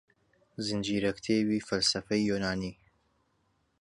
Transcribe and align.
زنجیرەکتێبی 0.65 1.65
فەلسەفەی 1.67 2.23
یۆنانی 2.29 2.73